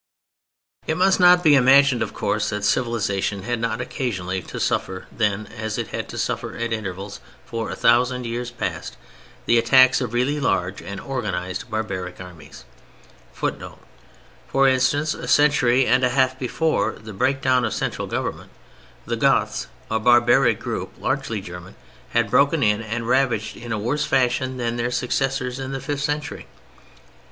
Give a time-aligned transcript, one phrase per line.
[0.87, 5.45] It must not be imagined, of course, that civilization had not occasionally to suffer then,
[5.55, 8.97] as it had had to suffer at intervals for a thousand years past,
[9.45, 12.65] the attacks of really large and organized barbaric armies.
[13.31, 13.77] [Footnote:
[14.47, 18.49] For instance, a century and a half before the breakdown of central Government,
[19.05, 21.75] the Goths, a barbaric group, largely German,
[22.09, 26.01] had broken in and ravaged in a worse fashion than their successors in the fifth
[26.01, 26.47] century.